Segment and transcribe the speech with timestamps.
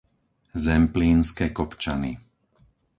[0.65, 2.11] Zemplínske Kopčany